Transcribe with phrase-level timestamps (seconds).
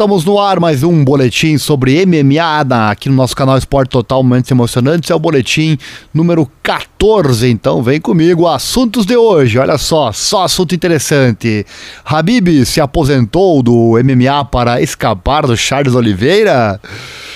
[0.00, 4.50] Estamos no ar, mais um boletim sobre MMA aqui no nosso canal Esporte Total Momentos
[4.50, 5.10] Emocionantes.
[5.10, 5.76] É o boletim
[6.14, 7.46] número 14.
[7.46, 9.58] Então vem comigo, assuntos de hoje.
[9.58, 11.66] Olha só, só assunto interessante.
[12.02, 16.80] Habib se aposentou do MMA para escapar do Charles Oliveira.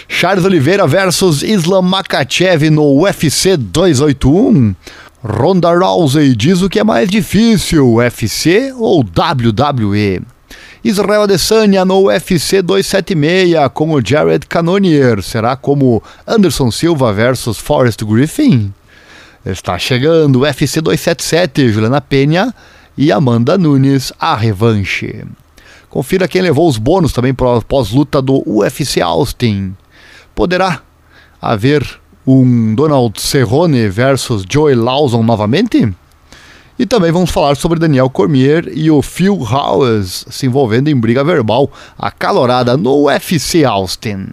[0.09, 4.75] Charles Oliveira versus Islam Makachev no UFC 281.
[5.23, 10.34] Ronda Rousey diz o que é mais difícil, UFC ou WWE?
[10.85, 15.23] Israel Adesanya no UFC 276 com o Jared Cannonier.
[15.23, 18.71] Será como Anderson Silva versus Forrest Griffin?
[19.47, 22.55] Está chegando o UFC 277, Juliana Penha
[22.99, 25.25] e Amanda Nunes, a revanche.
[25.89, 29.75] Confira quem levou os bônus também pós-luta do UFC Austin.
[30.35, 30.83] Poderá
[31.41, 31.83] haver
[32.27, 35.95] um Donald Cerrone versus Joey Lawson novamente?
[36.79, 41.23] E também vamos falar sobre Daniel Cormier e o Phil Howes se envolvendo em briga
[41.23, 44.27] verbal acalorada no UFC Austin.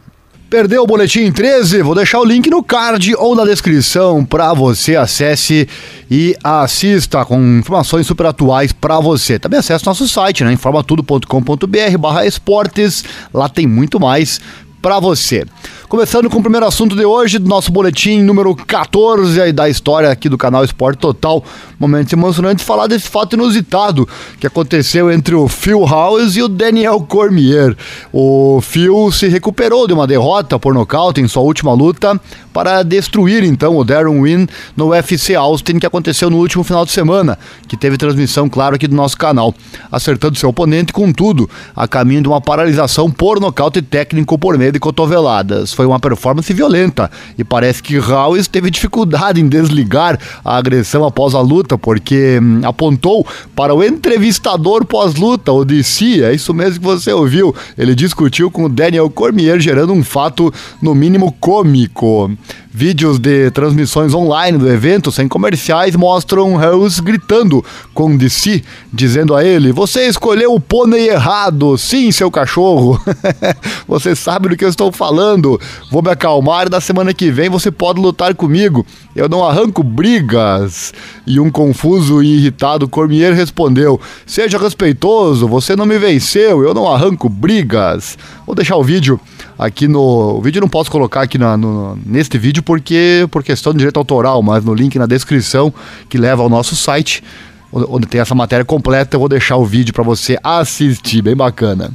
[0.51, 1.81] Perdeu o boletim 13?
[1.81, 5.65] Vou deixar o link no card ou na descrição para você acesse
[6.09, 9.39] e assista com informações super atuais para você.
[9.39, 13.05] Também acesse nosso site, né, informatudo.com.br/esportes.
[13.33, 14.41] Lá tem muito mais
[14.81, 15.45] para você.
[15.91, 20.29] Começando com o primeiro assunto de hoje, do nosso boletim número 14 da história aqui
[20.29, 21.43] do canal Esporte Total.
[21.77, 24.07] Momento emocionante falar desse fato inusitado
[24.39, 27.75] que aconteceu entre o Phil Howes e o Daniel Cormier.
[28.13, 32.17] O Phil se recuperou de uma derrota por nocaute em sua última luta
[32.53, 36.91] para destruir então o Darren Wynn no UFC Austin que aconteceu no último final de
[36.91, 39.53] semana, que teve transmissão, claro, aqui do nosso canal,
[39.91, 44.71] acertando seu oponente com tudo, a caminho de uma paralisação por nocaute técnico por meio
[44.71, 50.55] de cotoveladas foi uma performance violenta e parece que Howes teve dificuldade em desligar a
[50.55, 56.54] agressão após a luta, porque hum, apontou para o entrevistador pós-luta, o DC, é isso
[56.54, 57.55] mesmo que você ouviu.
[57.76, 62.29] Ele discutiu com o Daniel Cormier, gerando um fato no mínimo cômico.
[62.73, 67.61] Vídeos de transmissões online do evento, sem comerciais, mostram House gritando
[67.93, 72.97] com DC, dizendo a ele: Você escolheu o pônei errado, sim, seu cachorro.
[73.85, 75.59] você sabe do que eu estou falando.
[75.91, 78.85] Vou me acalmar e na semana que vem você pode lutar comigo.
[79.13, 80.93] Eu não arranco brigas.
[81.27, 86.89] E um confuso e irritado Cormier respondeu: Seja respeitoso, você não me venceu, eu não
[86.89, 88.17] arranco brigas.
[88.45, 89.19] Vou deixar o vídeo
[89.61, 90.01] aqui no.
[90.01, 93.97] O vídeo não posso colocar aqui na, no, neste vídeo porque por questão de direito
[93.97, 95.72] autoral, mas no link na descrição
[96.09, 97.23] que leva ao nosso site,
[97.72, 101.91] onde tem essa matéria completa, eu vou deixar o vídeo para você assistir, bem bacana.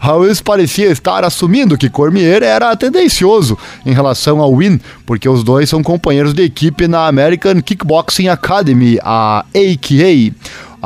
[0.00, 5.68] Howes parecia estar assumindo que Cormier era tendencioso em relação ao Win, porque os dois
[5.68, 10.32] são companheiros de equipe na American Kickboxing Academy, a AKA.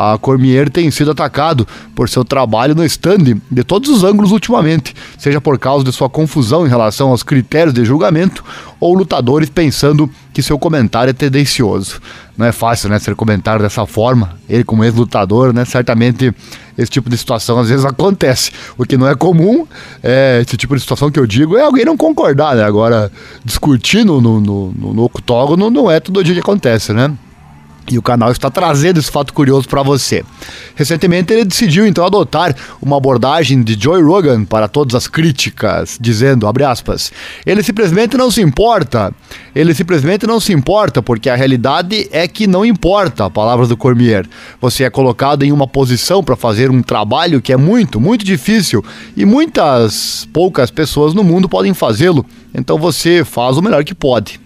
[0.03, 1.65] A Cormier tem sido atacado
[1.95, 6.11] por seu trabalho no stand de todos os ângulos ultimamente, seja por causa de sua
[6.11, 8.45] confusão em relação aos critérios de julgamento
[8.81, 12.01] ou lutadores pensando que seu comentário é tendencioso.
[12.37, 14.37] Não é fácil, né, ser comentário dessa forma.
[14.49, 16.35] Ele como ex-lutador, né, certamente
[16.77, 18.51] esse tipo de situação às vezes acontece.
[18.77, 19.69] O que não é comum,
[20.03, 22.65] é, esse tipo de situação que eu digo, é alguém não concordar, né?
[22.65, 23.13] Agora,
[23.45, 27.13] discutir no, no, no, no octógono não é todo dia que acontece, né?
[27.91, 30.25] E o canal está trazendo esse fato curioso para você.
[30.75, 36.47] Recentemente ele decidiu então adotar uma abordagem de Joe Rogan para todas as críticas, dizendo,
[36.65, 37.13] aspas,
[37.45, 39.13] ele simplesmente não se importa.
[39.55, 44.27] Ele simplesmente não se importa porque a realidade é que não importa, palavras do Cormier.
[44.61, 48.85] Você é colocado em uma posição para fazer um trabalho que é muito, muito difícil
[49.17, 52.25] e muitas poucas pessoas no mundo podem fazê-lo.
[52.55, 54.41] Então você faz o melhor que pode.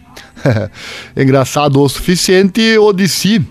[1.16, 3.42] Engraçado o suficiente, o DC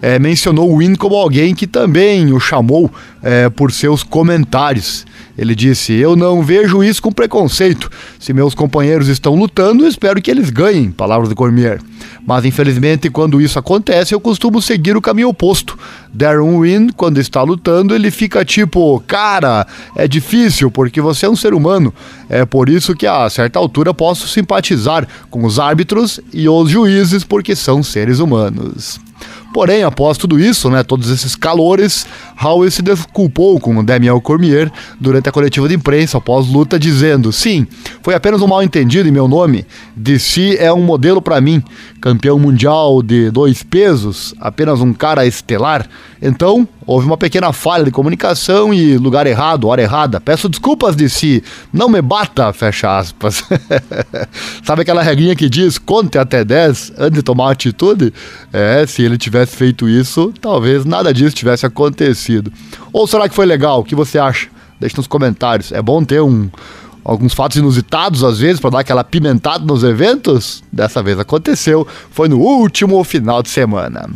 [0.00, 2.90] é, mencionou o Win como alguém que também o chamou
[3.22, 5.06] é, por seus comentários.
[5.36, 7.90] Ele disse: Eu não vejo isso com preconceito.
[8.18, 10.90] Se meus companheiros estão lutando, espero que eles ganhem.
[10.90, 11.80] Palavras do Cormier.
[12.26, 15.78] Mas infelizmente, quando isso acontece, eu costumo seguir o caminho oposto.
[16.12, 21.36] Darren Wynn, quando está lutando, ele fica tipo: Cara, é difícil porque você é um
[21.36, 21.92] ser humano.
[22.28, 27.24] É por isso que a certa altura posso simpatizar com os árbitros e os juízes
[27.24, 29.05] porque são seres humanos.
[29.52, 32.06] Porém, após tudo isso, né, todos esses calores,
[32.42, 34.70] Howe se desculpou com Daniel Cormier
[35.00, 37.66] durante a coletiva de imprensa após luta, dizendo: Sim,
[38.02, 39.64] foi apenas um mal entendido em meu nome.
[39.96, 41.62] DC é um modelo para mim,
[42.06, 45.88] campeão mundial de dois pesos, apenas um cara estelar.
[46.22, 50.20] Então, houve uma pequena falha de comunicação e lugar errado, hora errada.
[50.20, 51.42] Peço desculpas de si,
[51.72, 53.42] não me bata, fecha aspas.
[54.62, 58.14] Sabe aquela regrinha que diz conte até 10 antes de tomar atitude?
[58.52, 62.52] É, se ele tivesse feito isso, talvez nada disso tivesse acontecido.
[62.92, 63.80] Ou será que foi legal?
[63.80, 64.46] O que você acha?
[64.78, 65.72] Deixa nos comentários.
[65.72, 66.48] É bom ter um,
[67.06, 70.62] alguns fatos inusitados às vezes para dar aquela pimentada nos eventos.
[70.72, 74.10] Dessa vez aconteceu, foi no último final de semana.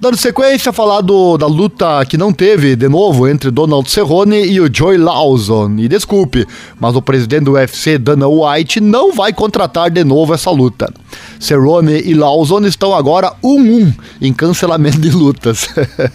[0.00, 4.60] Dando sequência, falar do, da luta que não teve, de novo, entre Donald Cerrone e
[4.60, 5.74] o Joey Lawson.
[5.76, 6.46] E desculpe,
[6.78, 10.88] mas o presidente do UFC, Dana White, não vai contratar de novo essa luta.
[11.40, 15.68] Cerrone e Lawson estão agora 1-1 em cancelamento de lutas.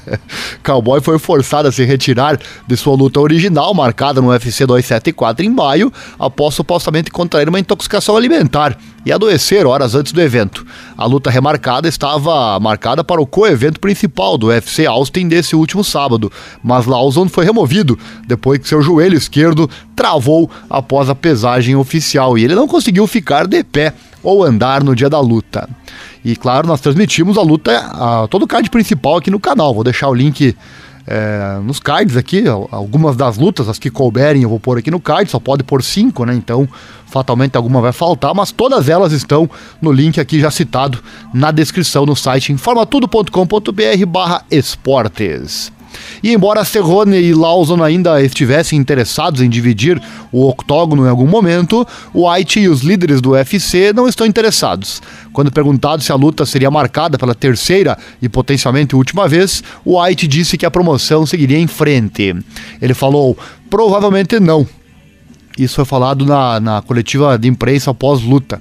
[0.63, 5.49] Cowboy foi forçado a se retirar de sua luta original, marcada no UFC 274 em
[5.49, 10.65] maio, após supostamente contrair uma intoxicação alimentar e adoecer horas antes do evento.
[10.97, 16.31] A luta remarcada estava marcada para o co-evento principal do UFC Austin desse último sábado,
[16.63, 17.97] mas Lawson foi removido
[18.27, 23.47] depois que seu joelho esquerdo travou após a pesagem oficial e ele não conseguiu ficar
[23.47, 25.69] de pé ou andar no dia da luta.
[26.23, 29.73] E claro, nós transmitimos a luta, a, todo o card principal aqui no canal.
[29.73, 30.55] Vou deixar o link
[31.05, 34.99] é, nos cards aqui, algumas das lutas, as que couberem, eu vou pôr aqui no
[34.99, 36.33] card, só pode pôr cinco, né?
[36.33, 36.67] Então,
[37.07, 39.49] fatalmente alguma vai faltar, mas todas elas estão
[39.81, 41.03] no link aqui já citado
[41.33, 45.72] na descrição no site informatudo.com.br barra esportes.
[46.21, 50.01] E embora Cerrone e Lawson ainda estivessem interessados em dividir
[50.31, 55.01] o octógono em algum momento, White e os líderes do UFC não estão interessados.
[55.31, 60.57] Quando perguntado se a luta seria marcada pela terceira e potencialmente última vez, White disse
[60.57, 62.35] que a promoção seguiria em frente.
[62.81, 63.37] Ele falou:
[63.69, 64.67] provavelmente não.
[65.57, 68.59] Isso foi falado na, na coletiva de imprensa após luta.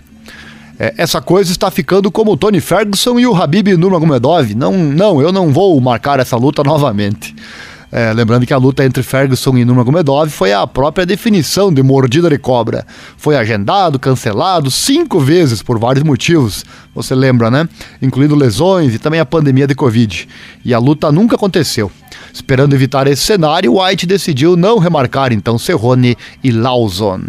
[0.83, 4.53] É, essa coisa está ficando como o Tony Ferguson e o Habib Nurmagomedov.
[4.57, 7.37] Não, não, eu não vou marcar essa luta novamente.
[7.95, 12.31] É, lembrando que a luta entre Ferguson e Nurmagomedov foi a própria definição de mordida
[12.31, 12.87] de cobra.
[13.19, 17.69] Foi agendado, cancelado cinco vezes por vários motivos, você lembra, né?
[18.01, 20.29] Incluindo lesões e também a pandemia de Covid.
[20.65, 21.91] E a luta nunca aconteceu.
[22.33, 27.21] Esperando evitar esse cenário, White decidiu não remarcar então Cerrone e Lawson.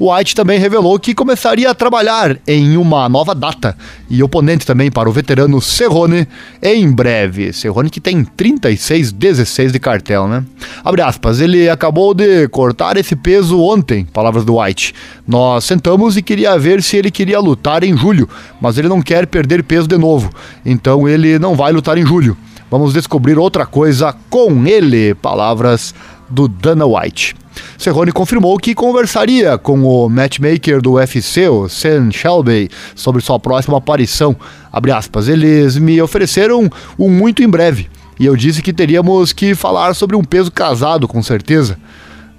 [0.00, 3.76] White também revelou que começaria a trabalhar em uma nova data
[4.08, 6.26] e oponente também para o veterano Cerrone
[6.62, 7.52] em breve.
[7.52, 10.44] Cerrone que tem 36-16 de cartel, né?
[10.84, 14.94] Abre aspas, ele acabou de cortar esse peso ontem, palavras do White.
[15.26, 18.28] Nós sentamos e queria ver se ele queria lutar em julho,
[18.60, 20.30] mas ele não quer perder peso de novo,
[20.64, 22.36] então ele não vai lutar em julho.
[22.70, 25.14] Vamos descobrir outra coisa com ele.
[25.14, 25.94] Palavras
[26.28, 27.36] do Dana White.
[27.78, 33.78] Cerrone confirmou que conversaria com o matchmaker do UFC, o Sam Shelby, sobre sua próxima
[33.78, 34.34] aparição.
[34.72, 36.68] Aspas, Eles me ofereceram
[36.98, 41.08] um muito em breve e eu disse que teríamos que falar sobre um peso casado,
[41.08, 41.78] com certeza.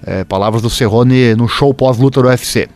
[0.06, 2.70] É, palavras do Cerrone no show pós-luta do UFC.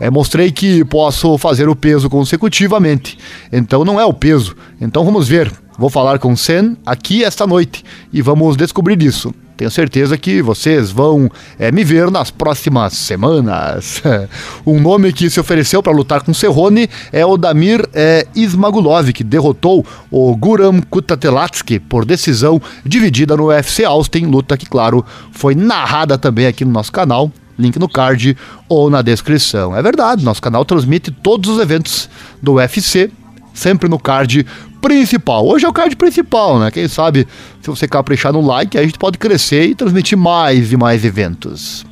[0.00, 3.16] É, mostrei que posso fazer o peso consecutivamente.
[3.52, 4.56] Então não é o peso.
[4.80, 5.52] Então vamos ver.
[5.78, 9.32] Vou falar com Sen aqui esta noite e vamos descobrir isso.
[9.56, 14.02] Tenho certeza que vocês vão é, me ver nas próximas semanas.
[14.66, 19.22] um nome que se ofereceu para lutar com Serrone é o Damir é, Ismagulov, que
[19.22, 26.16] derrotou o Guram Kutatelatsky por decisão dividida no UFC Austin, luta que, claro, foi narrada
[26.16, 28.36] também aqui no nosso canal link no card
[28.68, 29.76] ou na descrição.
[29.76, 32.08] É verdade, nosso canal transmite todos os eventos
[32.42, 33.10] do UFC,
[33.54, 34.46] sempre no card
[34.82, 35.46] principal.
[35.46, 36.70] Hoje é o card principal, né?
[36.70, 37.26] Quem sabe,
[37.62, 41.86] se você caprichar no like, a gente pode crescer e transmitir mais e mais eventos.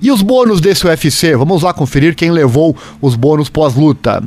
[0.00, 1.36] E os bônus desse UFC?
[1.36, 4.22] Vamos lá conferir quem levou os bônus pós-luta.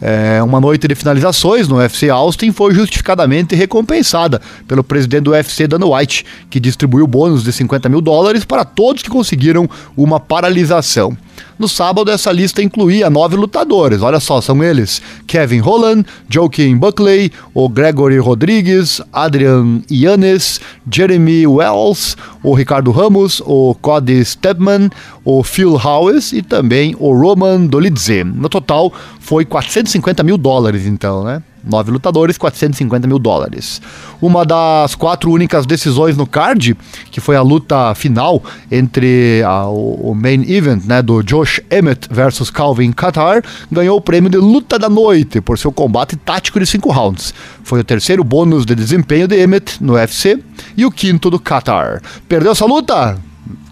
[0.00, 5.66] É, uma noite de finalizações no UFC Austin foi justificadamente recompensada pelo presidente do UFC,
[5.66, 11.14] Dana White, que distribuiu bônus de 50 mil dólares para todos que conseguiram uma paralisação.
[11.58, 14.02] No sábado, essa lista incluía nove lutadores.
[14.02, 22.16] Olha só, são eles: Kevin Holland, Joaquin Buckley, o Gregory Rodrigues, Adrian Yanes, Jeremy Wells,
[22.42, 24.90] o Ricardo Ramos, o Cody Stepman,
[25.24, 28.24] o Phil Howes e também o Roman Dolidze.
[28.24, 31.42] No total, foi 450 mil dólares, então, né?
[31.62, 33.82] Nove lutadores, 450 mil dólares.
[34.20, 36.76] Uma das quatro únicas decisões no card,
[37.10, 42.08] que foi a luta final entre a, o, o, main event né, do Josh Emmett
[42.10, 46.66] versus Calvin Qatar, ganhou o prêmio de luta da noite por seu combate tático de
[46.66, 47.34] cinco rounds.
[47.62, 50.42] Foi o terceiro bônus de desempenho de Emmett no UFC
[50.76, 52.00] e o quinto do Qatar.
[52.28, 53.18] Perdeu essa luta?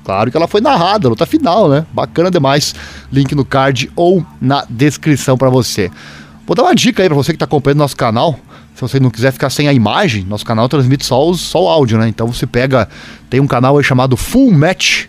[0.09, 1.85] Claro que ela foi narrada, luta final, né?
[1.93, 2.75] Bacana demais.
[3.13, 5.91] Link no card ou na descrição para você.
[6.49, 8.41] Vou dar uma dica aí para você que está acompanhando nosso canal.
[8.75, 11.69] Se você não quiser ficar sem a imagem, nosso canal transmite só, os, só o
[11.69, 12.09] áudio, né?
[12.09, 12.89] Então você pega.
[13.29, 15.05] Tem um canal aí chamado Full Match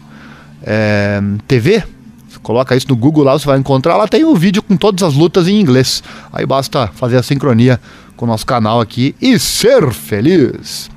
[0.62, 1.82] é, TV.
[2.28, 3.96] Você coloca isso no Google lá, você vai encontrar.
[3.96, 6.04] Lá tem o um vídeo com todas as lutas em inglês.
[6.34, 7.80] Aí basta fazer a sincronia
[8.18, 10.92] com o nosso canal aqui e ser feliz.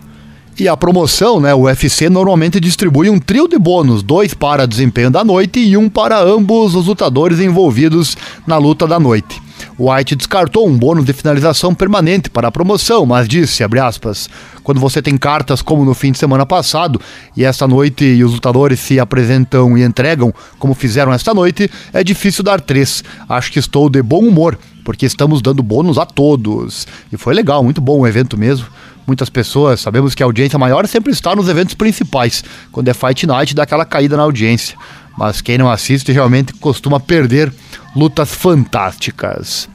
[0.58, 1.54] E a promoção, né?
[1.54, 5.88] O UFC normalmente distribui um trio de bônus, dois para desempenho da noite e um
[5.88, 9.40] para ambos os lutadores envolvidos na luta da noite.
[9.78, 14.28] White descartou um bônus de finalização permanente para a promoção, mas disse, aspas,
[14.62, 17.00] quando você tem cartas como no fim de semana passado,
[17.36, 22.04] e esta noite e os lutadores se apresentam e entregam como fizeram esta noite, é
[22.04, 23.02] difícil dar três.
[23.28, 26.86] Acho que estou de bom humor, porque estamos dando bônus a todos.
[27.12, 28.66] E foi legal, muito bom o evento mesmo
[29.06, 32.44] muitas pessoas, sabemos que a audiência maior sempre está nos eventos principais.
[32.70, 34.76] Quando é Fight Night, dá aquela caída na audiência.
[35.16, 37.52] Mas quem não assiste realmente costuma perder
[37.94, 39.68] lutas fantásticas.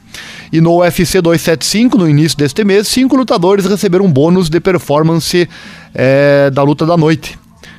[0.52, 5.48] E no UFC 275, no início deste mês, cinco lutadores receberam um bônus de performance
[5.94, 7.38] é, da luta da noite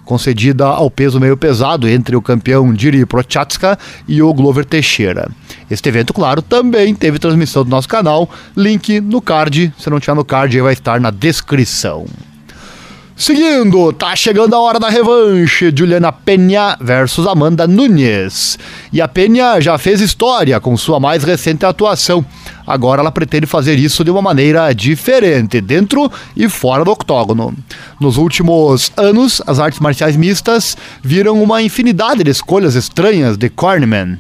[0.10, 3.77] concedida ao peso meio pesado entre o campeão Diri Prochatska
[4.08, 5.29] e o Glover Teixeira.
[5.69, 8.27] Este evento, claro, também teve transmissão do nosso canal,
[8.58, 12.08] link no card, se não tiver no card, vai estar na descrição.
[13.20, 15.74] Seguindo, tá chegando a hora da revanche.
[15.76, 18.58] Juliana Penha versus Amanda Nunes.
[18.94, 22.26] E a Penha já fez história com sua mais recente atuação.
[22.66, 27.54] Agora ela pretende fazer isso de uma maneira diferente, dentro e fora do octógono.
[28.00, 34.18] Nos últimos anos, as artes marciais mistas viram uma infinidade de escolhas estranhas de Cornerman.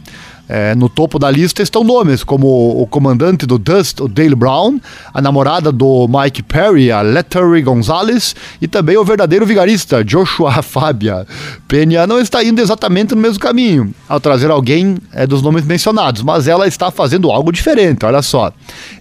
[0.51, 4.79] É, no topo da lista estão nomes como o comandante do Dust, o Dale Brown,
[5.13, 11.27] a namorada do Mike Perry, a Lettery Gonzalez, e também o verdadeiro vigarista, Joshua Fábia.
[11.67, 16.23] Penha não está indo exatamente no mesmo caminho ao trazer alguém é, dos nomes mencionados,
[16.23, 18.51] mas ela está fazendo algo diferente, olha só.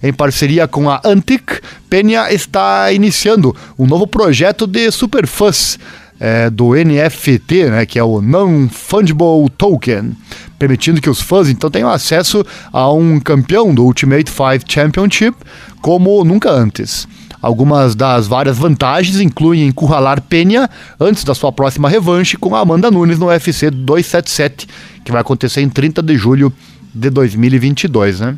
[0.03, 5.79] Em parceria com a Antic, Penha está iniciando um novo projeto de Superfuzz.
[6.19, 10.17] É, do NFT, né, que é o Non-Fungible Token
[10.59, 15.37] permitindo que os fãs então tenham acesso a um campeão do Ultimate Five Championship
[15.81, 17.07] como nunca antes.
[17.41, 23.17] Algumas das várias vantagens incluem encurralar Penha antes da sua próxima revanche com Amanda Nunes
[23.17, 24.67] no UFC 277,
[25.05, 26.51] que vai acontecer em 30 de julho
[26.93, 28.37] de 2022, né?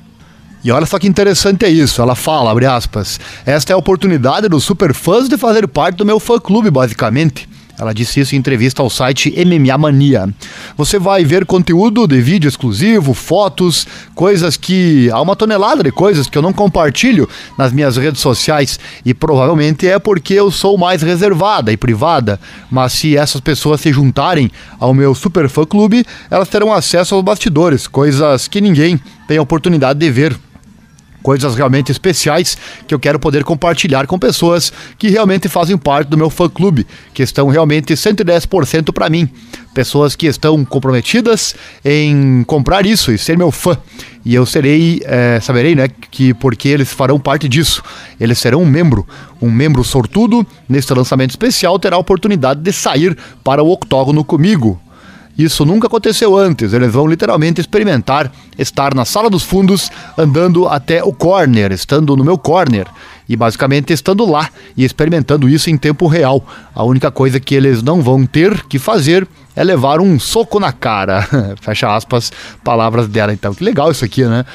[0.64, 2.00] E olha só que interessante é isso.
[2.00, 6.20] Ela fala, abre aspas, esta é a oportunidade dos superfãs de fazer parte do meu
[6.20, 7.50] fã-clube, basicamente.
[7.82, 10.30] Ela disse isso em entrevista ao site MMA Mania.
[10.78, 15.10] Você vai ver conteúdo de vídeo exclusivo, fotos, coisas que.
[15.10, 19.88] há uma tonelada de coisas que eu não compartilho nas minhas redes sociais e provavelmente
[19.88, 22.40] é porque eu sou mais reservada e privada.
[22.70, 27.24] Mas se essas pessoas se juntarem ao meu super fã clube, elas terão acesso aos
[27.24, 30.38] bastidores, coisas que ninguém tem a oportunidade de ver
[31.22, 36.18] coisas realmente especiais que eu quero poder compartilhar com pessoas que realmente fazem parte do
[36.18, 39.30] meu fã-clube, que estão realmente 110% para mim.
[39.74, 43.78] Pessoas que estão comprometidas em comprar isso e ser meu fã.
[44.26, 47.82] E eu serei, é, saberei, né, que porque eles farão parte disso.
[48.20, 49.08] Eles serão um membro,
[49.42, 50.46] um membro sortudo.
[50.68, 54.80] Neste lançamento especial terá a oportunidade de sair para o octógono comigo
[55.38, 56.74] isso nunca aconteceu antes.
[56.74, 62.24] Eles vão literalmente experimentar estar na sala dos fundos, andando até o corner, estando no
[62.24, 62.88] meu corner
[63.28, 66.46] e basicamente estando lá e experimentando isso em tempo real.
[66.76, 70.74] A única coisa que eles não vão ter que fazer é levar um soco na
[70.74, 71.26] cara.
[71.62, 72.32] Fecha aspas,
[72.64, 73.34] palavras dela.
[73.34, 74.46] Então, que legal isso aqui, né?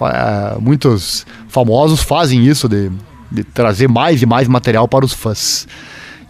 [0.00, 2.90] É, muitos famosos fazem isso de,
[3.30, 5.66] de trazer mais e mais material para os fãs.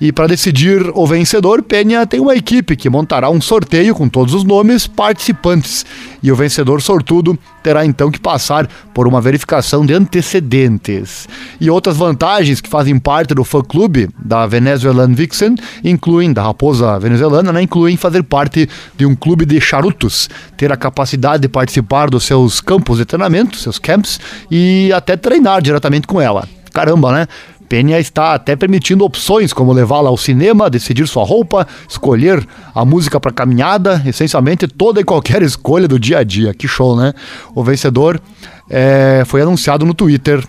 [0.03, 4.35] E para decidir o vencedor, Penha tem uma equipe que montará um sorteio com todos
[4.35, 5.87] os nomes participantes.
[6.21, 11.29] E o vencedor sortudo terá então que passar por uma verificação de antecedentes.
[11.61, 15.55] E outras vantagens que fazem parte do fã-clube da Venezuelan Vixen
[15.85, 20.77] incluem, da raposa venezuelana, né, incluem fazer parte de um clube de charutos, ter a
[20.77, 24.19] capacidade de participar dos seus campos de treinamento, seus camps,
[24.51, 26.49] e até treinar diretamente com ela.
[26.73, 27.29] Caramba, né?
[27.73, 33.19] Penha está até permitindo opções como levá-la ao cinema, decidir sua roupa, escolher a música
[33.19, 36.53] para caminhada, essencialmente toda e qualquer escolha do dia a dia.
[36.53, 37.15] Que show, né?
[37.55, 38.21] O vencedor
[38.69, 40.47] é, foi anunciado no Twitter,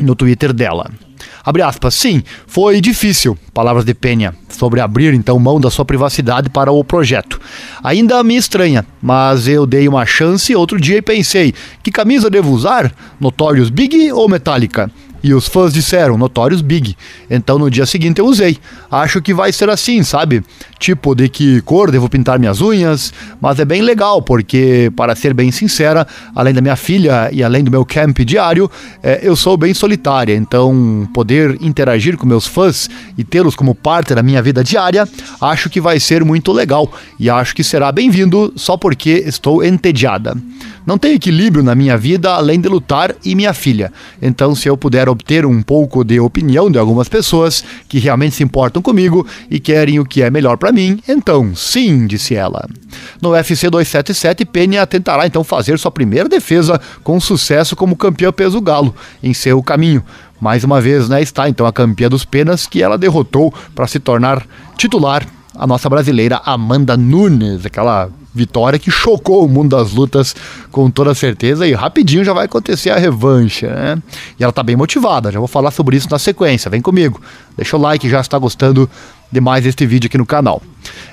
[0.00, 0.90] no Twitter dela.
[1.44, 6.48] Abre aspas, sim, foi difícil, palavras de Penha, sobre abrir então mão da sua privacidade
[6.48, 7.38] para o projeto.
[7.84, 12.52] Ainda me estranha, mas eu dei uma chance outro dia e pensei, que camisa devo
[12.52, 12.90] usar?
[13.20, 14.90] Notorious Big ou Metallica?
[15.22, 16.96] E os fãs disseram, notórios Big.
[17.30, 18.58] Então no dia seguinte eu usei.
[18.90, 20.42] Acho que vai ser assim, sabe?
[20.78, 23.12] Tipo, de que cor devo pintar minhas unhas.
[23.40, 27.62] Mas é bem legal, porque, para ser bem sincera, além da minha filha e além
[27.62, 28.70] do meu camp diário,
[29.02, 30.34] é, eu sou bem solitária.
[30.34, 35.08] Então, poder interagir com meus fãs e tê-los como parte da minha vida diária,
[35.40, 36.92] acho que vai ser muito legal.
[37.18, 40.36] E acho que será bem-vindo só porque estou entediada.
[40.86, 43.92] Não tem equilíbrio na minha vida além de lutar e minha filha.
[44.20, 48.42] Então, se eu puder obter um pouco de opinião de algumas pessoas que realmente se
[48.42, 52.68] importam comigo e querem o que é melhor para mim, então sim, disse ela.
[53.20, 58.60] No UFC 277, Penha tentará então fazer sua primeira defesa com sucesso como campeã peso
[58.60, 60.02] galo em seu caminho.
[60.40, 64.00] Mais uma vez, né, está então a campeã dos penas que ela derrotou para se
[64.00, 64.44] tornar
[64.76, 65.24] titular
[65.54, 70.34] a nossa brasileira Amanda Nunes, aquela vitória que chocou o mundo das lutas
[70.70, 74.00] com toda certeza e rapidinho já vai acontecer a revanche, né?
[74.38, 77.20] E ela tá bem motivada, já vou falar sobre isso na sequência, vem comigo.
[77.56, 78.88] Deixa o like já está gostando
[79.30, 80.62] demais deste vídeo aqui no canal.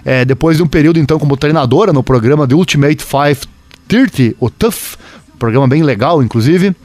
[0.06, 4.98] É, depois de um período então como treinadora no programa The Ultimate 530, o TUF,
[5.38, 6.76] programa bem legal inclusive,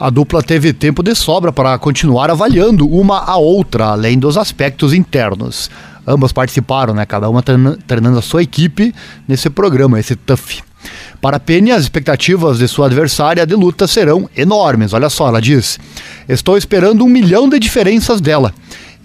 [0.00, 4.94] a dupla teve tempo de sobra para continuar avaliando uma a outra, além dos aspectos
[4.94, 5.70] internos
[6.06, 7.06] ambas participaram, né?
[7.06, 8.94] Cada uma treinando a sua equipe
[9.28, 10.62] nesse programa, esse TUF.
[11.20, 14.92] Para Penny, as expectativas de sua adversária de luta serão enormes.
[14.92, 15.78] Olha só, ela diz:
[16.28, 18.52] Estou esperando um milhão de diferenças dela.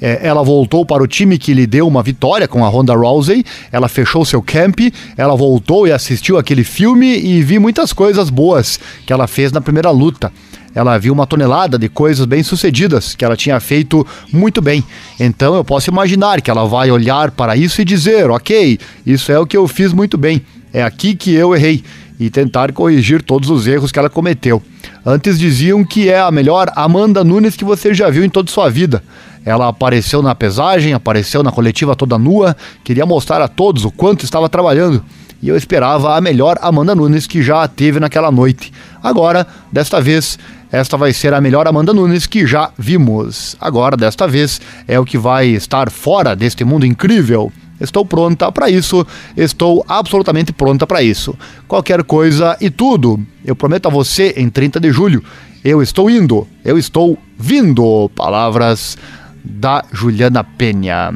[0.01, 3.45] É, ela voltou para o time que lhe deu uma vitória com a Ronda Rousey.
[3.71, 4.79] Ela fechou seu camp,
[5.17, 9.61] ela voltou e assistiu aquele filme e vi muitas coisas boas que ela fez na
[9.61, 10.31] primeira luta
[10.75, 14.83] ela viu uma tonelada de coisas bem-sucedidas que ela tinha feito muito bem.
[15.17, 19.39] Então eu posso imaginar que ela vai olhar para isso e dizer: ok, isso é
[19.39, 20.41] o que eu fiz muito bem,
[20.73, 21.81] é aqui que eu errei.
[22.17, 24.63] E tentar corrigir todos os erros que ela cometeu.
[25.05, 28.69] Antes diziam que é a melhor Amanda Nunes que você já viu em toda sua
[28.69, 29.03] vida.
[29.43, 32.55] Ela apareceu na pesagem, apareceu na coletiva toda nua,
[32.85, 35.03] queria mostrar a todos o quanto estava trabalhando
[35.45, 38.73] e eu esperava a melhor Amanda Nunes que já teve naquela noite.
[39.03, 40.39] Agora, desta vez,
[40.75, 43.55] esta vai ser a melhor Amanda Nunes que já vimos.
[43.61, 47.49] Agora, desta vez, é o que vai estar fora deste mundo incrível.
[47.79, 51.33] Estou pronta para isso, estou absolutamente pronta para isso.
[51.65, 55.23] Qualquer coisa e tudo, eu prometo a você em 30 de julho.
[55.63, 58.09] Eu estou indo, eu estou vindo.
[58.13, 58.97] Palavras
[59.43, 61.13] da Juliana Penha.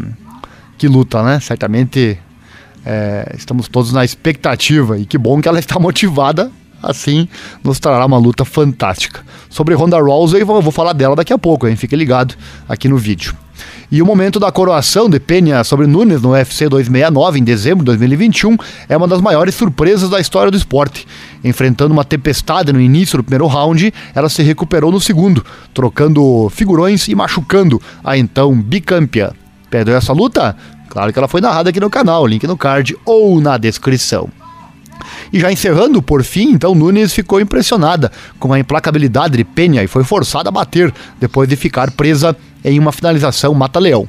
[0.78, 1.42] Que luta, né?
[1.42, 2.18] Certamente
[2.86, 6.50] é, estamos todos na expectativa e que bom que ela está motivada.
[6.82, 7.28] Assim,
[7.64, 9.22] nos trará uma luta fantástica.
[9.50, 11.76] Sobre Ronda Rousey, eu vou falar dela daqui a pouco, hein?
[11.76, 12.36] Fique ligado
[12.68, 13.36] aqui no vídeo.
[13.92, 17.86] E o momento da coroação de Penha sobre Nunes no UFC 269 em dezembro de
[17.86, 18.56] 2021
[18.88, 21.08] é uma das maiores surpresas da história do esporte.
[21.44, 27.08] Enfrentando uma tempestade no início do primeiro round, ela se recuperou no segundo, trocando figurões
[27.08, 29.32] e machucando a então bicampeã.
[29.72, 30.56] Perdeu essa luta?
[30.90, 34.30] Claro que ela foi narrada aqui no canal, link no card ou na descrição.
[35.32, 39.88] E já encerrando, por fim, então Nunes ficou impressionada com a implacabilidade de Penha e
[39.88, 44.08] foi forçada a bater depois de ficar presa em uma finalização mata-leão.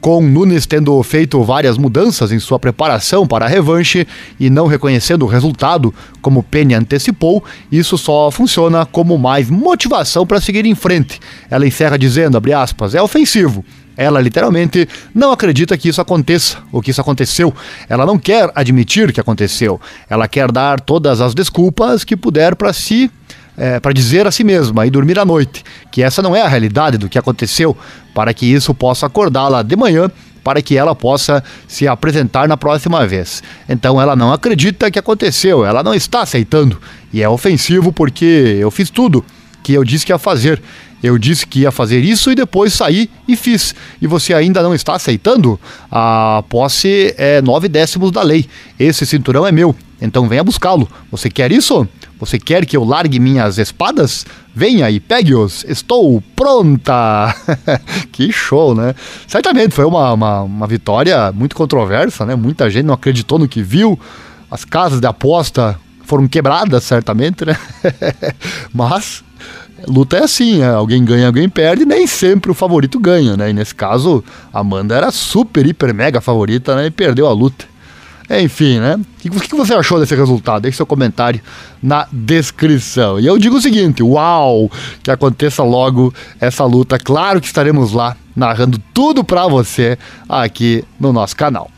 [0.00, 4.06] Com Nunes tendo feito várias mudanças em sua preparação para a revanche
[4.38, 10.40] e não reconhecendo o resultado, como Penha antecipou, isso só funciona como mais motivação para
[10.40, 11.18] seguir em frente.
[11.50, 13.64] Ela encerra dizendo, aspas, é ofensivo,
[13.98, 17.52] ela literalmente não acredita que isso aconteça, ou que isso aconteceu.
[17.88, 19.80] Ela não quer admitir que aconteceu.
[20.08, 23.10] Ela quer dar todas as desculpas que puder para si
[23.56, 26.46] é, para dizer a si mesma e dormir à noite que essa não é a
[26.46, 27.76] realidade do que aconteceu,
[28.14, 30.08] para que isso possa acordá-la de manhã,
[30.44, 33.42] para que ela possa se apresentar na próxima vez.
[33.68, 36.80] Então ela não acredita que aconteceu, ela não está aceitando.
[37.12, 39.24] E é ofensivo porque eu fiz tudo
[39.72, 40.62] eu disse que ia fazer.
[41.02, 43.74] Eu disse que ia fazer isso e depois saí e fiz.
[44.02, 45.58] E você ainda não está aceitando?
[45.90, 48.46] A posse é nove décimos da lei.
[48.78, 50.88] Esse cinturão é meu, então venha buscá-lo.
[51.10, 51.86] Você quer isso?
[52.18, 54.26] Você quer que eu largue minhas espadas?
[54.52, 55.64] Venha e pegue-os.
[55.68, 57.32] Estou pronta!
[58.10, 58.92] que show, né?
[59.28, 62.34] Certamente foi uma, uma, uma vitória muito controversa, né?
[62.34, 63.98] Muita gente não acreditou no que viu.
[64.50, 67.56] As casas de aposta foram quebradas, certamente, né?
[68.74, 69.22] Mas
[69.86, 73.50] luta é assim, é, alguém ganha, alguém perde, nem sempre o favorito ganha, né?
[73.50, 76.86] E nesse caso, Amanda era super, hiper, mega favorita, né?
[76.86, 77.64] E perdeu a luta.
[78.30, 79.00] Enfim, né?
[79.24, 80.62] O que, você achou desse resultado?
[80.62, 81.40] Deixe seu comentário
[81.82, 83.18] na descrição.
[83.18, 84.70] E eu digo o seguinte: uau!
[85.02, 86.98] Que aconteça logo essa luta.
[86.98, 89.96] Claro que estaremos lá narrando tudo para você
[90.28, 91.70] aqui no nosso canal.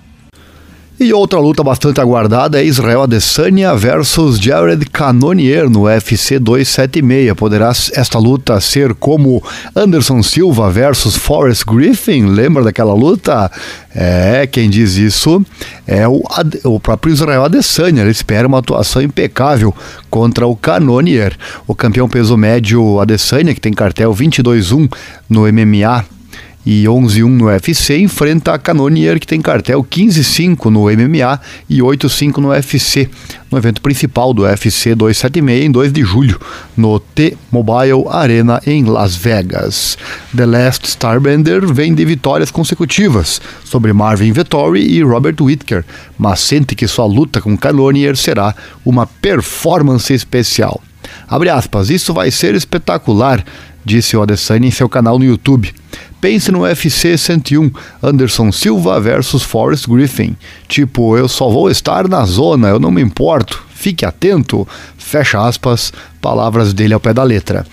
[1.02, 7.32] E outra luta bastante aguardada é Israel Adesanya versus Jared Cannonier no UFC 276.
[7.32, 9.42] Poderá esta luta ser como
[9.74, 12.26] Anderson Silva versus Forrest Griffin?
[12.26, 13.50] Lembra daquela luta?
[13.94, 15.42] É, quem diz isso
[15.86, 16.22] é o,
[16.64, 18.02] o próprio Israel Adesanya.
[18.02, 19.74] Ele espera uma atuação impecável
[20.10, 21.34] contra o Cannonier.
[21.66, 24.92] O campeão peso médio Adesanya, que tem cartel 22-1
[25.30, 26.19] no MMA
[26.64, 32.36] e 11-1 no UFC, enfrenta a Cannonier, que tem cartel 15-5 no MMA e 8-5
[32.38, 33.08] no UFC,
[33.50, 36.40] no evento principal do UFC 276 em 2 de julho,
[36.76, 39.96] no T-Mobile Arena em Las Vegas.
[40.36, 45.84] The Last Starbender vem de vitórias consecutivas sobre Marvin Vettori e Robert Whittaker,
[46.18, 50.80] mas sente que sua luta com Cannonier será uma performance especial.
[51.26, 53.44] Abre aspas, isso vai ser espetacular,
[53.84, 55.72] disse o Adesanya em seu canal no YouTube.
[56.20, 57.70] Pense no UFC 101,
[58.02, 60.36] Anderson Silva versus Forrest Griffin.
[60.68, 63.64] Tipo, eu só vou estar na zona, eu não me importo.
[63.74, 64.68] Fique atento.
[64.98, 67.66] Fecha aspas, palavras dele ao pé da letra.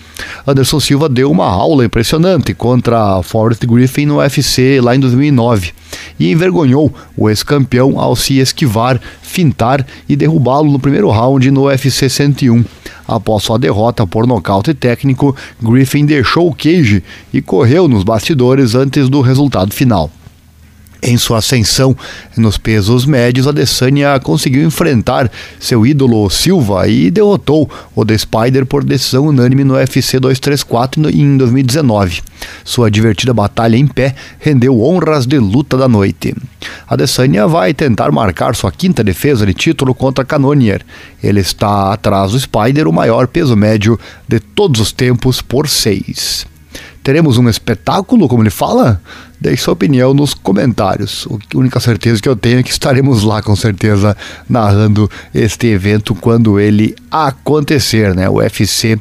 [0.46, 5.72] Anderson Silva deu uma aula impressionante contra Forrest Griffin no UFC lá em 2009
[6.18, 12.08] e envergonhou o ex-campeão ao se esquivar, fintar e derrubá-lo no primeiro round no UFC
[12.08, 12.64] 101.
[13.06, 19.08] Após sua derrota por nocaute técnico, Griffin deixou o cage e correu nos bastidores antes
[19.08, 20.10] do resultado final.
[21.00, 21.96] Em sua ascensão
[22.36, 25.30] nos pesos médios, Adesanya conseguiu enfrentar
[25.60, 31.36] seu ídolo Silva e derrotou o The Spider por decisão unânime no UFC 234 em
[31.36, 32.20] 2019.
[32.64, 36.34] Sua divertida batalha em pé rendeu honras de luta da noite.
[36.88, 40.84] Adesanya vai tentar marcar sua quinta defesa de título contra Cannonier.
[41.22, 46.44] Ele está atrás do Spider, o maior peso médio de todos os tempos, por seis.
[47.08, 49.00] Teremos um espetáculo, como ele fala?
[49.40, 51.26] Deixe sua opinião nos comentários.
[51.30, 54.14] A única certeza que eu tenho é que estaremos lá, com certeza,
[54.46, 58.28] narrando este evento quando ele acontecer, né?
[58.28, 59.00] O UFC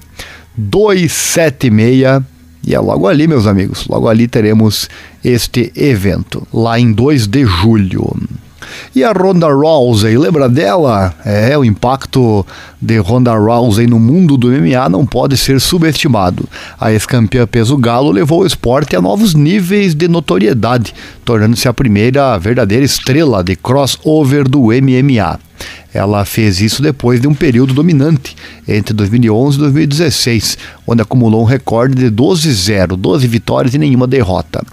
[0.55, 2.23] 276.
[2.63, 3.85] E é logo ali, meus amigos.
[3.89, 4.89] Logo ali teremos
[5.21, 8.15] este evento, lá em 2 de julho.
[8.95, 11.13] E a Ronda Rousey, lembra dela?
[11.25, 12.45] É, o impacto
[12.81, 16.47] de Ronda Rousey no mundo do MMA não pode ser subestimado.
[16.79, 20.93] A ex-campeã peso galo levou o esporte a novos níveis de notoriedade,
[21.25, 25.39] tornando-se a primeira verdadeira estrela de crossover do MMA.
[25.93, 28.35] Ela fez isso depois de um período dominante
[28.67, 34.63] entre 2011 e 2016, onde acumulou um recorde de 12-0, 12 vitórias e nenhuma derrota.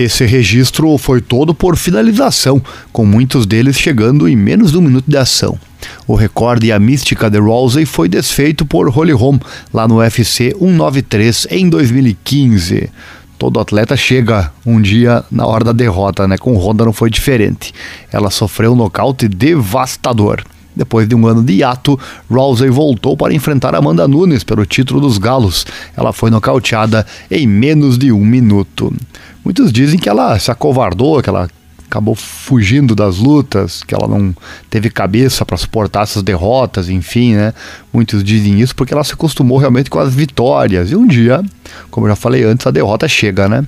[0.00, 5.10] Esse registro foi todo por finalização, com muitos deles chegando em menos de um minuto
[5.10, 5.58] de ação.
[6.06, 9.40] O recorde e a mística de Rousey foi desfeito por Holly Holm
[9.74, 12.88] lá no UFC 193 em 2015.
[13.36, 16.38] Todo atleta chega um dia na hora da derrota, né?
[16.38, 17.74] Com Honda não foi diferente.
[18.12, 20.44] Ela sofreu um nocaute devastador.
[20.76, 21.98] Depois de um ano de hiato,
[22.30, 25.66] Rousey voltou para enfrentar Amanda Nunes pelo título dos Galos.
[25.96, 28.94] Ela foi nocauteada em menos de um minuto.
[29.44, 31.48] Muitos dizem que ela se acovardou, que ela
[31.88, 34.34] acabou fugindo das lutas, que ela não
[34.68, 37.54] teve cabeça para suportar essas derrotas, enfim, né?
[37.90, 40.90] Muitos dizem isso porque ela se acostumou realmente com as vitórias.
[40.90, 41.42] E um dia,
[41.90, 43.66] como eu já falei antes, a derrota chega, né?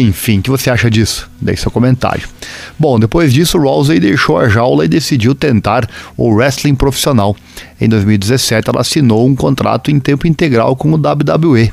[0.00, 1.30] Enfim, o que você acha disso?
[1.38, 2.26] Deixe seu comentário.
[2.78, 7.36] Bom, depois disso, Rousey deixou a jaula e decidiu tentar o wrestling profissional.
[7.78, 11.70] Em 2017, ela assinou um contrato em tempo integral com o WWE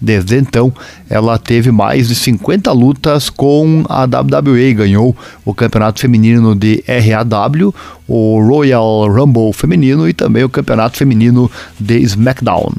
[0.00, 0.72] Desde então,
[1.10, 7.74] ela teve mais de 50 lutas com a WWE, ganhou o campeonato feminino de RAW,
[8.08, 12.72] o Royal Rumble feminino e também o campeonato feminino de SmackDown.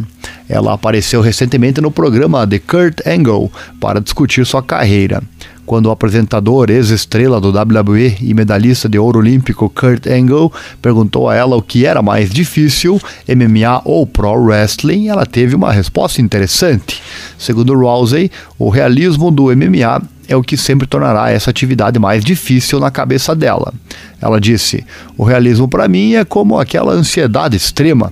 [0.49, 5.21] Ela apareceu recentemente no programa de Kurt Angle para discutir sua carreira
[5.65, 11.35] quando o apresentador, ex-estrela do WWE e medalhista de ouro olímpico Kurt Angle, perguntou a
[11.35, 17.01] ela o que era mais difícil, MMA ou Pro Wrestling, ela teve uma resposta interessante.
[17.37, 22.79] Segundo Rousey, o realismo do MMA é o que sempre tornará essa atividade mais difícil
[22.79, 23.73] na cabeça dela.
[24.21, 24.85] Ela disse:
[25.17, 28.11] O realismo para mim é como aquela ansiedade extrema.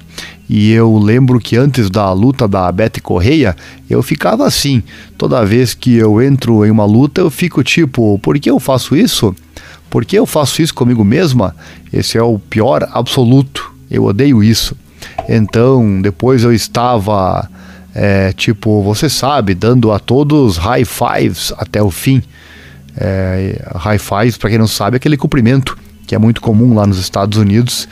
[0.49, 3.55] E eu lembro que antes da luta da Beth Correia,
[3.87, 4.81] eu ficava assim.
[5.17, 8.95] Toda vez que eu entro em uma luta, eu fico tipo: por que eu faço
[8.95, 9.35] isso?
[9.89, 11.55] Por que eu faço isso comigo mesma?
[11.93, 13.71] Esse é o pior absoluto.
[13.89, 14.75] Eu odeio isso.
[15.27, 17.47] Então, depois eu estava
[17.93, 22.21] é, tipo, você sabe, dando a todos high fives até o fim.
[22.97, 26.87] É, high fives, para quem não sabe, é aquele cumprimento que é muito comum lá
[26.87, 27.87] nos Estados Unidos,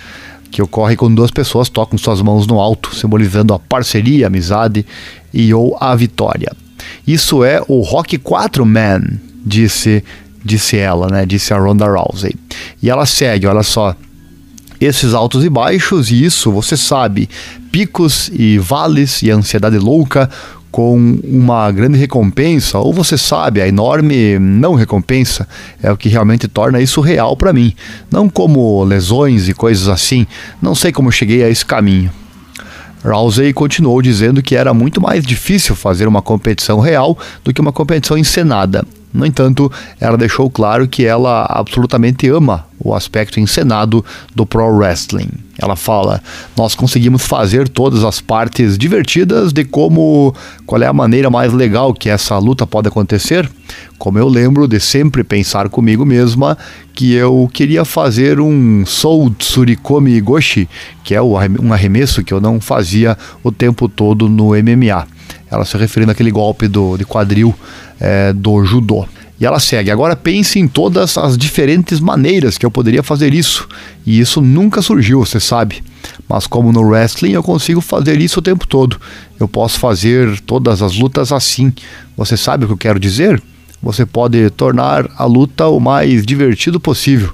[0.52, 4.86] que ocorre quando duas pessoas tocam suas mãos no alto, simbolizando a parceria, a amizade
[5.34, 6.52] e ou a vitória.
[7.06, 9.02] Isso é o Rock 4 Man,
[9.46, 10.04] disse,
[10.44, 11.26] disse ela, né?
[11.26, 12.36] Disse a Ronda Rousey.
[12.82, 13.96] E ela segue, olha só
[14.80, 17.28] esses altos e baixos, e isso você sabe,
[17.72, 20.30] picos e vales e ansiedade louca
[20.78, 25.48] com uma grande recompensa, ou você sabe, a enorme não recompensa
[25.82, 27.74] é o que realmente torna isso real para mim,
[28.12, 30.28] não como lesões e coisas assim.
[30.62, 32.12] Não sei como cheguei a esse caminho.
[33.04, 37.74] Rousey continuou dizendo que era muito mais difícil fazer uma competição real do que uma
[37.74, 38.86] competição encenada.
[39.12, 44.04] No entanto, ela deixou claro que ela absolutamente ama o aspecto encenado
[44.36, 45.30] do pro wrestling.
[45.60, 46.22] Ela fala:
[46.56, 50.34] "Nós conseguimos fazer todas as partes divertidas de como
[50.66, 53.50] qual é a maneira mais legal que essa luta pode acontecer.
[53.98, 56.58] Como eu lembro de sempre pensar comigo mesma
[56.94, 60.70] que eu queria fazer um Soul Tsurikomi Goshi,
[61.04, 65.08] que é um arremesso que eu não fazia o tempo todo no MMA.
[65.50, 67.54] Ela se referindo àquele golpe do, de quadril
[68.00, 69.06] é, do judô.
[69.40, 69.92] E ela segue.
[69.92, 73.68] Agora pense em todas as diferentes maneiras que eu poderia fazer isso.
[74.06, 75.84] E isso nunca surgiu, você sabe.
[76.28, 79.00] Mas como no wrestling eu consigo fazer isso o tempo todo.
[79.40, 81.72] Eu posso fazer todas as lutas assim.
[82.16, 83.42] Você sabe o que eu quero dizer?
[83.82, 87.32] Você pode tornar a luta o mais divertido possível.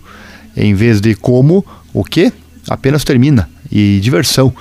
[0.55, 2.33] Em vez de como, o que?
[2.69, 3.49] Apenas termina.
[3.71, 4.53] E diversão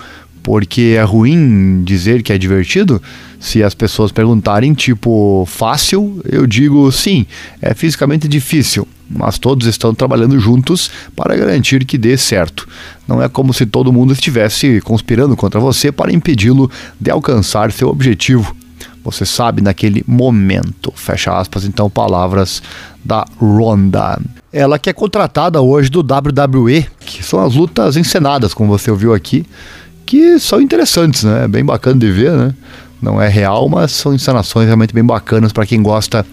[0.43, 3.01] porque é ruim dizer que é divertido.
[3.39, 7.27] Se as pessoas perguntarem, tipo, fácil, eu digo sim,
[7.61, 12.69] é fisicamente difícil, mas todos estão trabalhando juntos para garantir que dê certo.
[13.07, 17.89] Não é como se todo mundo estivesse conspirando contra você para impedi-lo de alcançar seu
[17.89, 18.55] objetivo.
[19.05, 20.93] Você sabe naquele momento.
[20.95, 22.63] Fecha aspas, então, palavras
[23.05, 24.21] da Ronda.
[24.53, 29.13] Ela que é contratada hoje do WWE, que são as lutas encenadas, como você ouviu
[29.13, 29.45] aqui
[30.13, 31.45] que são interessantes, né?
[31.45, 32.55] É bem bacana de ver, né?
[33.01, 36.27] Não é real, mas são encenações realmente bem bacanas para quem gosta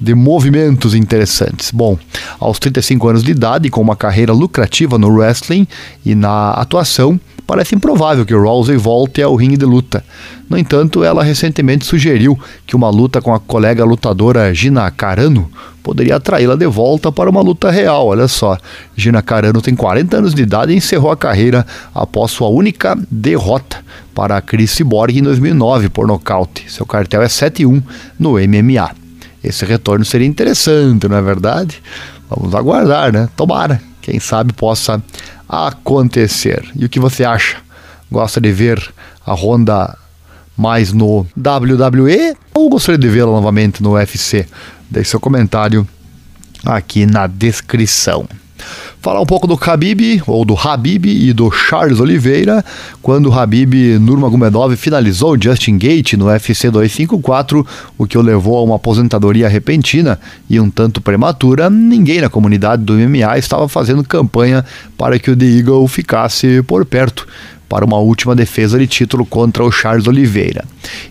[0.00, 1.72] de movimentos interessantes.
[1.72, 1.98] Bom,
[2.38, 5.66] aos 35 anos de idade, com uma carreira lucrativa no wrestling
[6.06, 10.04] e na atuação, parece improvável que Rousey volte ao ringue de luta.
[10.48, 15.50] No entanto, ela recentemente sugeriu que uma luta com a colega lutadora Gina Carano
[15.82, 18.06] poderia atraí-la de volta para uma luta real.
[18.06, 18.58] Olha só,
[18.96, 23.84] Gina Carano tem 40 anos de idade e encerrou a carreira após sua única derrota
[24.14, 26.70] para Chris Cyborg em 2009 por nocaute.
[26.70, 27.82] Seu cartel é 7-1
[28.18, 28.90] no MMA.
[29.42, 31.82] Esse retorno seria interessante, não é verdade?
[32.30, 33.28] Vamos aguardar, né?
[33.36, 33.80] Tomara.
[34.00, 35.02] Quem sabe possa
[35.48, 36.64] acontecer.
[36.74, 37.58] E o que você acha?
[38.10, 38.92] Gosta de ver
[39.26, 39.96] a Honda
[40.56, 44.46] mais no WWE ou gostaria de vê-la novamente no UFC?
[44.90, 45.86] Deixe seu comentário
[46.64, 48.28] aqui na descrição.
[49.00, 52.64] Falar um pouco do Khabib, ou do Habib e do Charles Oliveira,
[53.02, 57.66] quando o Habib Nurmagomedov finalizou Justin Gate no UFC 254,
[57.98, 62.82] o que o levou a uma aposentadoria repentina e um tanto prematura, ninguém na comunidade
[62.82, 64.64] do MMA estava fazendo campanha
[64.96, 67.26] para que o The Eagle ficasse por perto
[67.68, 70.64] para uma última defesa de título contra o Charles Oliveira.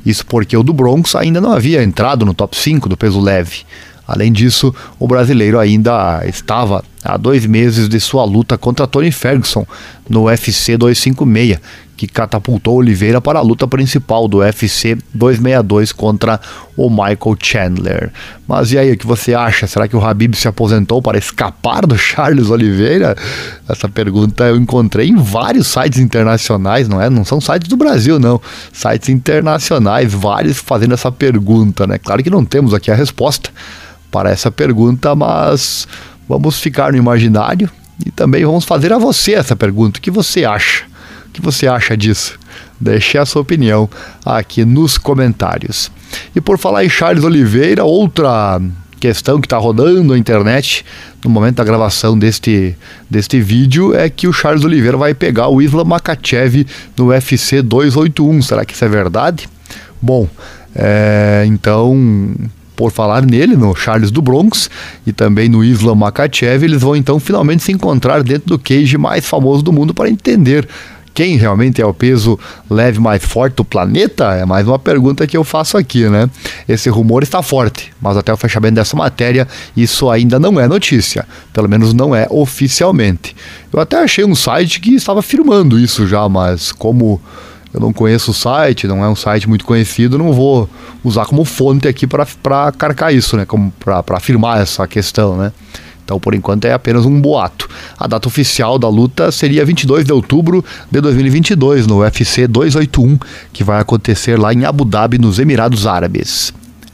[0.05, 3.63] Isso porque o do Bronx ainda não havia entrado no top 5 do peso leve.
[4.13, 9.65] Além disso, o brasileiro ainda estava há dois meses de sua luta contra Tony Ferguson
[10.07, 11.59] no UFC 256,
[11.97, 16.39] que catapultou Oliveira para a luta principal do UFC 262 contra
[16.77, 18.11] o Michael Chandler.
[18.47, 19.65] Mas e aí, o que você acha?
[19.65, 23.15] Será que o Habib se aposentou para escapar do Charles Oliveira?
[23.67, 27.09] Essa pergunta eu encontrei em vários sites internacionais, não é?
[27.09, 28.39] Não são sites do Brasil, não.
[28.71, 31.97] Sites internacionais, vários fazendo essa pergunta, né?
[31.97, 33.49] Claro que não temos aqui a resposta
[34.13, 35.87] para essa pergunta, mas
[36.29, 37.67] vamos ficar no imaginário
[38.05, 39.97] e também vamos fazer a você essa pergunta.
[39.97, 40.85] O que você acha?
[41.27, 42.37] O que você acha disso?
[42.79, 43.89] Deixe a sua opinião
[44.23, 45.89] aqui nos comentários.
[46.35, 48.61] E por falar em Charles Oliveira, outra
[48.99, 50.85] questão que está rodando na internet
[51.23, 52.77] no momento da gravação deste,
[53.09, 58.43] deste vídeo é que o Charles Oliveira vai pegar o Islam Makachev no UFC 281.
[58.43, 59.49] Será que isso é verdade?
[59.99, 60.27] Bom,
[60.75, 62.35] é, então
[62.75, 64.69] por falar nele, no Charles do Bronx
[65.05, 69.25] e também no Islam Makachev, eles vão então finalmente se encontrar dentro do cage mais
[69.25, 70.67] famoso do mundo para entender
[71.13, 74.33] quem realmente é o peso leve mais forte do planeta?
[74.33, 76.29] É mais uma pergunta que eu faço aqui, né?
[76.67, 81.25] Esse rumor está forte, mas até o fechamento dessa matéria, isso ainda não é notícia.
[81.53, 83.35] Pelo menos não é oficialmente.
[83.71, 87.21] Eu até achei um site que estava afirmando isso já, mas como
[87.73, 90.69] eu não conheço o site, não é um site muito conhecido, não vou
[91.03, 93.47] usar como fonte aqui para carcar isso, né?
[93.79, 95.51] Para afirmar essa questão, né?
[96.05, 97.67] Então, por enquanto, é apenas um boato.
[97.97, 103.17] A data oficial da luta seria 22 de outubro de 2022, no UFC 281,
[103.51, 106.53] que vai acontecer lá em Abu Dhabi, nos Emirados Árabes.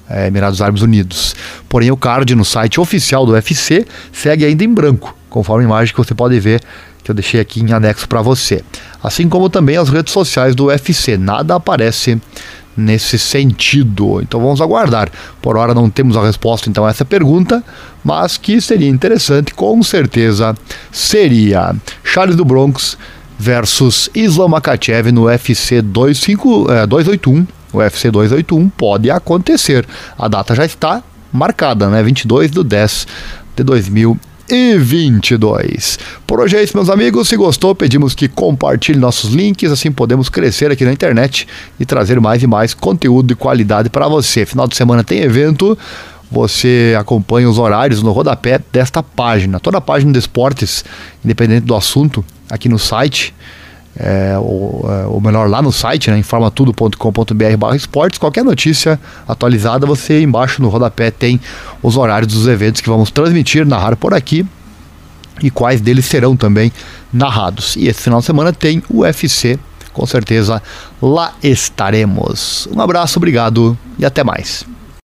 [0.10, 1.36] É, Emirados Árabes Unidos.
[1.68, 5.94] Porém, o card no site oficial do UFC segue ainda em branco, conforme a imagem
[5.94, 6.62] que você pode ver
[7.04, 8.64] que eu deixei aqui em anexo para você.
[9.04, 11.18] Assim como também as redes sociais do UFC.
[11.18, 12.20] Nada aparece
[12.76, 14.22] nesse sentido.
[14.22, 15.10] Então vamos aguardar.
[15.42, 17.64] Por hora não temos a resposta então a essa pergunta,
[18.04, 20.56] mas que seria interessante, com certeza
[20.92, 22.98] seria Charles do Bronx
[23.38, 27.59] versus Islam Makachev no UFC 25, é, 281.
[27.72, 29.86] O UFC 281 pode acontecer.
[30.18, 32.02] A data já está, marcada, né?
[32.02, 33.06] 22 do 10
[33.56, 36.00] de 2022.
[36.26, 37.28] Por hoje é isso, meus amigos.
[37.28, 41.48] Se gostou, pedimos que compartilhe nossos links, assim podemos crescer aqui na internet
[41.80, 44.44] e trazer mais e mais conteúdo de qualidade para você.
[44.46, 45.78] Final de semana tem evento.
[46.32, 49.60] Você acompanha os horários no rodapé desta página.
[49.60, 50.86] Toda a página de esportes,
[51.26, 53.34] independente do assunto, aqui no site.
[54.02, 59.86] É, ou, é, ou, melhor, lá no site, né, informatudo.com.br barra esportes, qualquer notícia atualizada,
[59.86, 61.38] você embaixo no rodapé tem
[61.84, 64.46] os horários dos eventos que vamos transmitir, narrar por aqui
[65.42, 66.72] e quais deles serão também
[67.12, 67.76] narrados.
[67.76, 69.60] E esse final de semana tem o UFC,
[69.92, 70.62] com certeza
[71.02, 72.70] lá estaremos.
[72.74, 74.69] Um abraço, obrigado e até mais.